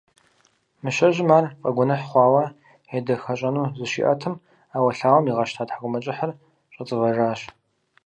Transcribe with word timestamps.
Мыщэжьым 0.83 1.29
ар 1.37 1.45
фӀэгуэныхь 1.61 2.05
хъуауэ 2.09 2.43
едэхэщӀэну 2.97 3.71
зыщиӀэтым, 3.77 4.35
Ӏэуэлъауэм 4.71 5.25
игъэщта 5.29 5.63
ТхьэкӀумэкӀыхьыр, 5.67 6.31
щӀэцӀывэжащ. 6.73 7.41